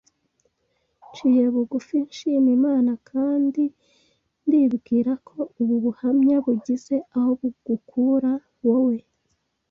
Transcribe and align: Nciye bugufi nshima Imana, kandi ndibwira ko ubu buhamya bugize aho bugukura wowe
Nciye 1.09 1.43
bugufi 1.53 1.95
nshima 2.07 2.49
Imana, 2.57 2.91
kandi 3.09 3.63
ndibwira 4.45 5.11
ko 5.27 5.37
ubu 5.59 5.75
buhamya 5.83 6.35
bugize 6.45 6.95
aho 7.15 7.29
bugukura 7.39 8.31
wowe 8.67 8.97